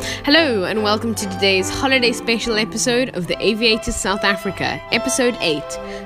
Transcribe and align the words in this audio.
Hello, 0.00 0.64
and 0.64 0.82
welcome 0.82 1.14
to 1.14 1.28
today's 1.28 1.68
holiday 1.68 2.12
special 2.12 2.56
episode 2.56 3.10
of 3.14 3.26
The 3.26 3.36
Aviators 3.44 3.94
South 3.94 4.24
Africa, 4.24 4.80
episode 4.90 5.36
8. 5.38 5.62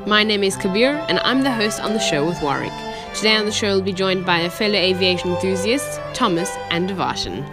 My 0.08 0.24
name 0.24 0.42
is 0.42 0.56
Kabir, 0.56 0.90
and 1.08 1.20
I'm 1.20 1.42
the 1.42 1.52
host 1.52 1.80
on 1.80 1.92
the 1.92 2.00
show 2.00 2.26
with 2.26 2.42
Warwick. 2.42 2.72
Today 3.14 3.36
on 3.36 3.44
the 3.44 3.52
show, 3.52 3.68
we'll 3.68 3.82
be 3.82 3.92
joined 3.92 4.26
by 4.26 4.40
a 4.40 4.50
fellow 4.50 4.74
aviation 4.74 5.30
enthusiasts, 5.30 6.00
Thomas 6.14 6.50
and 6.70 6.90
Devarshan. 6.90 7.46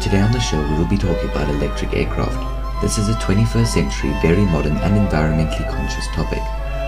Today 0.00 0.20
on 0.20 0.30
the 0.30 0.38
show, 0.38 0.62
we 0.62 0.78
will 0.78 0.88
be 0.88 0.96
talking 0.96 1.28
about 1.28 1.48
electric 1.48 1.92
aircraft. 1.92 2.80
This 2.80 2.96
is 2.96 3.08
a 3.08 3.14
21st 3.14 3.66
century, 3.66 4.14
very 4.22 4.44
modern, 4.46 4.76
and 4.76 4.94
environmentally 4.94 5.68
conscious 5.68 6.06
topic. 6.14 6.42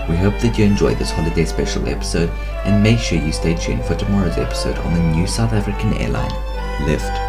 We 0.09 0.15
hope 0.15 0.39
that 0.39 0.57
you 0.57 0.63
enjoy 0.63 0.95
this 0.95 1.11
holiday 1.11 1.43
special 1.43 1.89
episode 1.89 2.29
and 2.63 2.81
make 2.81 2.99
sure 2.99 3.19
you 3.19 3.33
stay 3.33 3.55
tuned 3.55 3.83
for 3.83 3.95
tomorrow's 3.95 4.37
episode 4.37 4.77
on 4.77 4.93
the 4.93 5.03
new 5.13 5.27
South 5.27 5.51
African 5.51 5.93
airline, 5.95 6.31
Lift. 6.87 7.24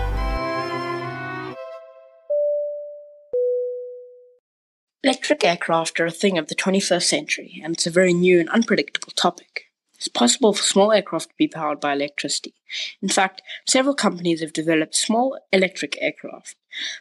Electric 5.07 5.45
aircraft 5.45 6.01
are 6.01 6.07
a 6.07 6.11
thing 6.11 6.37
of 6.37 6.49
the 6.49 6.57
21st 6.57 7.05
century, 7.05 7.61
and 7.63 7.75
it's 7.75 7.87
a 7.87 7.93
very 7.93 8.13
new 8.13 8.41
and 8.41 8.49
unpredictable 8.49 9.13
topic. 9.15 9.67
It's 9.95 10.09
possible 10.09 10.53
for 10.53 10.65
small 10.65 10.91
aircraft 10.91 11.29
to 11.29 11.35
be 11.39 11.47
powered 11.47 11.79
by 11.79 11.93
electricity. 11.93 12.55
In 13.01 13.09
fact, 13.09 13.41
several 13.69 13.95
companies 13.95 14.41
have 14.41 14.53
developed 14.53 14.97
small 14.97 15.39
electric 15.53 15.97
aircraft. 16.03 16.57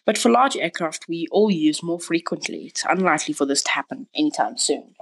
But 0.05 0.19
for 0.19 0.29
large 0.29 0.55
aircraft 0.55 1.07
we 1.07 1.25
all 1.31 1.49
use 1.49 1.81
more 1.81 1.99
frequently, 1.99 2.67
it's 2.67 2.85
unlikely 2.87 3.33
for 3.33 3.47
this 3.47 3.63
to 3.63 3.71
happen 3.71 4.05
anytime 4.13 4.59
soon. 4.59 4.93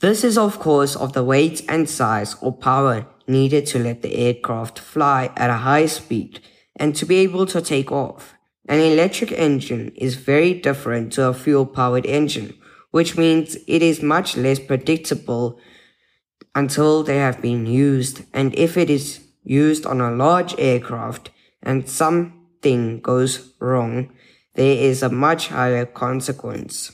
This 0.00 0.24
is 0.24 0.38
of 0.38 0.58
course 0.58 0.96
of 0.96 1.12
the 1.12 1.22
weight 1.22 1.62
and 1.68 1.86
size 1.86 2.34
or 2.40 2.54
power 2.54 3.04
needed 3.28 3.66
to 3.66 3.78
let 3.78 4.00
the 4.00 4.14
aircraft 4.14 4.78
fly 4.78 5.30
at 5.36 5.50
a 5.50 5.64
high 5.68 5.84
speed 5.84 6.40
and 6.76 6.96
to 6.96 7.04
be 7.04 7.16
able 7.16 7.44
to 7.44 7.60
take 7.60 7.92
off. 7.92 8.32
An 8.68 8.78
electric 8.78 9.32
engine 9.32 9.92
is 9.96 10.14
very 10.14 10.54
different 10.54 11.12
to 11.14 11.26
a 11.26 11.34
fuel 11.34 11.66
powered 11.66 12.06
engine, 12.06 12.54
which 12.92 13.16
means 13.16 13.56
it 13.66 13.82
is 13.82 14.02
much 14.02 14.36
less 14.36 14.60
predictable 14.60 15.58
until 16.54 17.02
they 17.02 17.16
have 17.16 17.42
been 17.42 17.66
used. 17.66 18.24
And 18.32 18.54
if 18.54 18.76
it 18.76 18.88
is 18.88 19.20
used 19.42 19.84
on 19.84 20.00
a 20.00 20.12
large 20.12 20.54
aircraft 20.58 21.30
and 21.62 21.88
something 21.88 23.00
goes 23.00 23.52
wrong, 23.58 24.12
there 24.54 24.76
is 24.76 25.02
a 25.02 25.08
much 25.08 25.48
higher 25.48 25.86
consequence. 25.86 26.92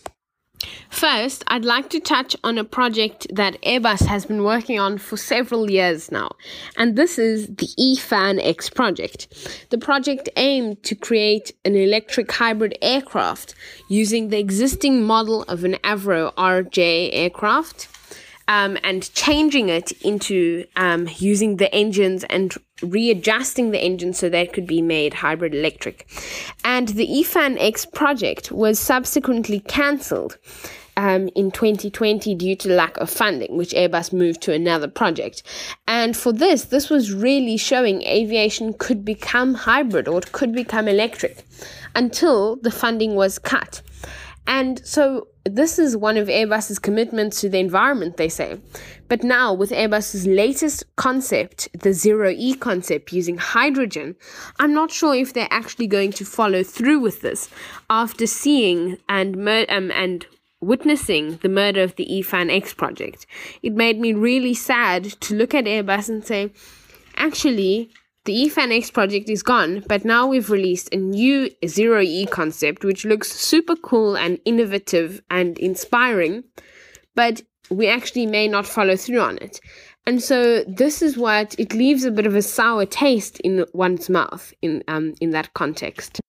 First, 0.91 1.45
I'd 1.47 1.64
like 1.64 1.91
to 1.91 2.01
touch 2.01 2.34
on 2.42 2.59
a 2.59 2.64
project 2.64 3.27
that 3.33 3.61
Airbus 3.62 4.06
has 4.06 4.27
been 4.27 4.42
working 4.42 4.78
on 4.78 4.98
for 4.98 5.17
several 5.17 5.70
years 5.70 6.11
now, 6.11 6.31
and 6.77 6.97
this 6.97 7.19
is 7.19 7.47
the 7.47 7.69
eFan 7.78 8.41
X 8.42 8.69
project. 8.69 9.29
The 9.70 9.79
project 9.79 10.29
aimed 10.36 10.83
to 10.84 10.95
create 10.95 11.53
an 11.64 11.77
electric 11.77 12.33
hybrid 12.33 12.77
aircraft 12.83 13.55
using 13.89 14.29
the 14.29 14.39
existing 14.39 15.05
model 15.05 15.42
of 15.45 15.64
an 15.64 15.75
Avro 15.84 16.34
RJ 16.34 17.11
aircraft. 17.12 17.89
Um, 18.48 18.78
and 18.82 19.12
changing 19.12 19.68
it 19.68 19.92
into 20.00 20.64
um, 20.74 21.06
using 21.18 21.58
the 21.58 21.72
engines 21.74 22.24
and 22.24 22.55
readjusting 22.82 23.72
the 23.72 23.84
engine 23.84 24.14
so 24.14 24.28
that 24.28 24.38
it 24.38 24.52
could 24.55 24.66
be 24.66 24.80
made 24.80 25.12
hybrid 25.12 25.55
electric. 25.55 26.08
And 26.64 26.88
the 26.88 27.06
eFan 27.06 27.56
X 27.60 27.84
project 27.84 28.50
was 28.50 28.78
subsequently 28.78 29.60
cancelled 29.60 30.38
um, 30.98 31.28
in 31.36 31.52
2020 31.52 32.34
due 32.34 32.56
to 32.56 32.68
lack 32.68 32.96
of 32.96 33.08
funding, 33.08 33.56
which 33.56 33.70
Airbus 33.70 34.12
moved 34.12 34.42
to 34.42 34.52
another 34.52 34.88
project. 34.88 35.44
And 35.86 36.16
for 36.16 36.33
this, 36.33 36.64
this 36.64 36.90
was 36.90 37.12
really 37.12 37.56
showing 37.56 38.02
aviation 38.02 38.72
could 38.72 39.05
become 39.05 39.55
hybrid 39.55 40.08
or 40.08 40.18
it 40.18 40.33
could 40.33 40.52
become 40.52 40.88
electric 40.88 41.44
until 41.94 42.56
the 42.56 42.72
funding 42.72 43.14
was 43.14 43.38
cut. 43.38 43.80
And 44.48 44.84
so 44.84 45.28
this 45.48 45.78
is 45.78 45.96
one 45.96 46.16
of 46.16 46.28
Airbus's 46.28 46.78
commitments 46.78 47.40
to 47.40 47.48
the 47.48 47.58
environment, 47.58 48.17
they 48.17 48.28
say. 48.28 48.61
But 49.08 49.23
now, 49.23 49.52
with 49.52 49.70
Airbus's 49.70 50.27
latest 50.27 50.84
concept, 50.96 51.68
the 51.73 51.92
zero 51.92 52.30
E 52.30 52.55
concept 52.55 53.12
using 53.12 53.39
hydrogen, 53.39 54.17
I'm 54.58 54.74
not 54.74 54.90
sure 54.90 55.14
if 55.14 55.33
they're 55.33 55.48
actually 55.50 55.86
going 55.86 56.12
to 56.12 56.24
follow 56.24 56.62
through 56.62 57.00
with 57.00 57.20
this 57.23 57.48
after 57.89 58.27
seeing 58.27 58.98
and 59.08 59.36
mur- 59.36 59.67
um, 59.68 59.90
and 59.90 60.27
witnessing 60.61 61.36
the 61.39 61.48
murder 61.48 61.83
of 61.83 61.96
the 61.96 62.06
eFan 62.06 62.55
X 62.55 62.74
project. 62.74 63.27
It 63.62 63.74
made 63.74 63.98
me 63.98 64.12
really 64.12 64.55
sad 64.55 65.05
to 65.05 65.34
look 65.34 65.55
at 65.55 65.64
Airbus 65.64 66.08
and 66.08 66.24
say, 66.24 66.52
actually, 67.17 67.90
the 68.28 68.44
eFan 68.44 68.77
X 68.77 68.90
project 68.90 69.30
is 69.30 69.42
gone, 69.42 69.83
but 69.89 70.05
now 70.05 70.27
we've 70.27 70.50
released 70.50 70.92
a 70.92 70.98
new 70.98 71.48
zero 71.66 72.02
E 72.02 72.27
concept 72.27 72.84
which 72.84 73.06
looks 73.06 73.33
super 73.33 73.74
cool 73.74 74.18
and 74.18 74.39
innovative 74.44 75.22
and 75.30 75.58
inspiring, 75.58 76.44
but 77.14 77.40
we 77.70 77.88
actually 77.88 78.27
may 78.27 78.46
not 78.46 78.67
follow 78.67 78.96
through 78.96 79.22
on 79.22 79.38
it. 79.38 79.61
And 80.06 80.22
so 80.22 80.62
this 80.64 81.00
is 81.00 81.17
what 81.17 81.58
it 81.58 81.72
leaves 81.72 82.05
a 82.05 82.11
bit 82.11 82.27
of 82.27 82.36
a 82.36 82.42
sour 82.42 82.84
taste 82.84 83.40
in 83.40 83.64
one's 83.72 84.11
mouth 84.11 84.52
in 84.61 84.84
um 84.88 85.14
in 85.22 85.30
that 85.30 85.55
context. 85.55 86.20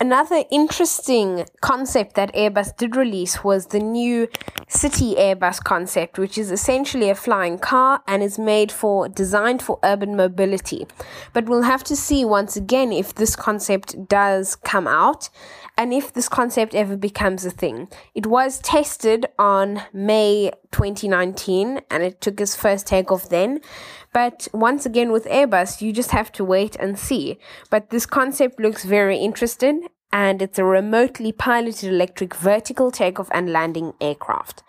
Another 0.00 0.44
interesting 0.50 1.46
concept 1.60 2.14
that 2.16 2.34
Airbus 2.34 2.76
did 2.76 2.96
release 2.96 3.44
was 3.44 3.66
the 3.66 3.78
new 3.78 4.28
City 4.68 5.14
Airbus 5.14 5.62
concept, 5.62 6.18
which 6.18 6.36
is 6.36 6.50
essentially 6.50 7.08
a 7.10 7.14
flying 7.14 7.58
car 7.58 8.02
and 8.06 8.22
is 8.22 8.38
made 8.38 8.72
for 8.72 9.08
designed 9.08 9.62
for 9.62 9.78
urban 9.82 10.16
mobility. 10.16 10.86
But 11.32 11.46
we'll 11.46 11.62
have 11.62 11.84
to 11.84 11.96
see 11.96 12.24
once 12.24 12.56
again 12.56 12.92
if 12.92 13.14
this 13.14 13.36
concept 13.36 14.08
does 14.08 14.56
come 14.56 14.88
out 14.88 15.30
and 15.76 15.92
if 15.92 16.12
this 16.12 16.28
concept 16.28 16.74
ever 16.74 16.96
becomes 16.96 17.44
a 17.44 17.50
thing. 17.50 17.88
It 18.14 18.26
was 18.26 18.58
tested 18.58 19.23
on 19.38 19.82
May 19.92 20.52
2019 20.72 21.80
and 21.90 22.02
it 22.02 22.20
took 22.20 22.40
its 22.40 22.56
first 22.56 22.86
takeoff 22.86 23.28
then. 23.28 23.60
But 24.12 24.48
once 24.52 24.86
again, 24.86 25.10
with 25.10 25.26
Airbus, 25.26 25.80
you 25.80 25.92
just 25.92 26.12
have 26.12 26.30
to 26.32 26.44
wait 26.44 26.76
and 26.76 26.98
see. 26.98 27.38
But 27.70 27.90
this 27.90 28.06
concept 28.06 28.60
looks 28.60 28.84
very 28.84 29.18
interesting 29.18 29.88
and 30.12 30.40
it's 30.40 30.60
a 30.60 30.64
remotely 30.64 31.32
piloted 31.32 31.92
electric 31.92 32.36
vertical 32.36 32.92
takeoff 32.92 33.28
and 33.32 33.50
landing 33.50 33.94
aircraft. 34.00 34.62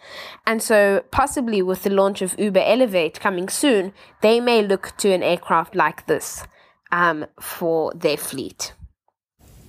And 0.47 0.61
so, 0.61 1.03
possibly 1.11 1.61
with 1.61 1.83
the 1.83 1.91
launch 1.91 2.23
of 2.23 2.37
Uber 2.39 2.61
Elevate 2.65 3.19
coming 3.19 3.47
soon, 3.47 3.93
they 4.21 4.39
may 4.39 4.63
look 4.63 4.97
to 4.97 5.13
an 5.13 5.21
aircraft 5.21 5.75
like 5.75 6.07
this 6.07 6.47
um, 6.91 7.27
for 7.39 7.93
their 7.93 8.17
fleet. 8.17 8.73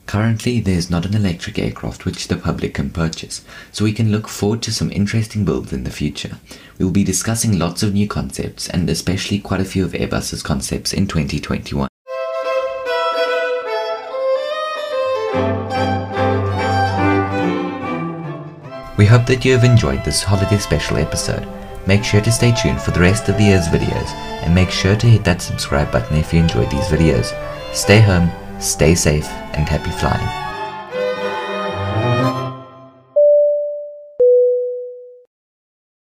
Currently, 0.06 0.60
there 0.60 0.78
is 0.78 0.88
not 0.88 1.04
an 1.04 1.16
electric 1.16 1.58
aircraft 1.58 2.04
which 2.04 2.28
the 2.28 2.36
public 2.36 2.74
can 2.74 2.90
purchase, 2.90 3.44
so 3.72 3.84
we 3.84 3.92
can 3.92 4.12
look 4.12 4.28
forward 4.28 4.62
to 4.62 4.72
some 4.72 4.92
interesting 4.92 5.44
builds 5.44 5.72
in 5.72 5.82
the 5.82 5.90
future. 5.90 6.38
We 6.78 6.84
will 6.84 6.92
be 6.92 7.02
discussing 7.02 7.58
lots 7.58 7.82
of 7.82 7.92
new 7.92 8.06
concepts 8.06 8.68
and 8.68 8.88
especially 8.88 9.40
quite 9.40 9.60
a 9.60 9.64
few 9.64 9.84
of 9.84 9.92
Airbus's 9.92 10.44
concepts 10.44 10.92
in 10.92 11.08
2021. 11.08 11.88
We 18.96 19.04
hope 19.04 19.26
that 19.26 19.44
you 19.44 19.52
have 19.52 19.64
enjoyed 19.64 20.04
this 20.04 20.22
holiday 20.22 20.58
special 20.58 20.98
episode. 20.98 21.46
Make 21.86 22.04
sure 22.04 22.20
to 22.20 22.32
stay 22.32 22.52
tuned 22.52 22.80
for 22.80 22.92
the 22.92 23.00
rest 23.00 23.28
of 23.28 23.36
the 23.36 23.44
year's 23.44 23.66
videos 23.66 24.10
and 24.44 24.54
make 24.54 24.70
sure 24.70 24.94
to 24.94 25.06
hit 25.06 25.24
that 25.24 25.42
subscribe 25.42 25.90
button 25.90 26.16
if 26.16 26.32
you 26.32 26.38
enjoyed 26.38 26.70
these 26.70 26.86
videos. 26.86 27.34
Stay 27.74 28.00
home, 28.00 28.30
stay 28.66 28.94
safe, 28.94 29.28
and 29.54 29.68
happy 29.68 29.90
flying. 29.90 30.45